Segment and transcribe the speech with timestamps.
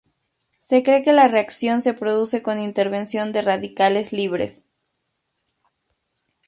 [0.57, 4.65] Se cree que la reacción se produce con intervención de radicales libres.